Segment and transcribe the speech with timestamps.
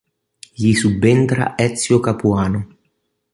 [0.55, 2.67] Gli subentra Ezio Capuano.